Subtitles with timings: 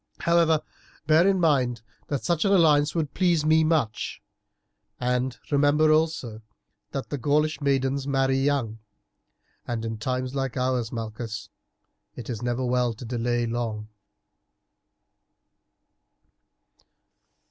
[0.21, 0.63] However,
[1.05, 4.19] bear in mind that such an alliance would please me much,
[4.99, 6.41] and remember also
[6.89, 8.79] that the Gaulish maidens marry young,
[9.67, 11.49] and in times like ours, Malchus,
[12.15, 13.89] it is never well to delay long."